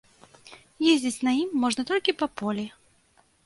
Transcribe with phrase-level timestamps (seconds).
[0.93, 2.69] Ездзіць на ім можна толькі па полі.